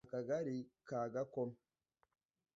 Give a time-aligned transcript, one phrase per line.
[0.05, 0.57] Akagari
[0.87, 1.55] ka Gakoma